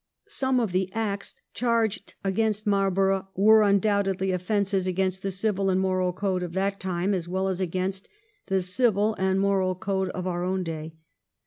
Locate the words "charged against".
1.53-2.65